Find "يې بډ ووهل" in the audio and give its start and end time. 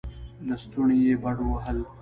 1.05-1.79